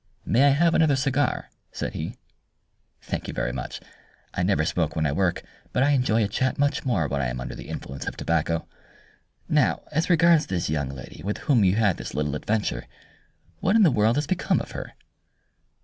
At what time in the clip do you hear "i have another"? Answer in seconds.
0.47-0.95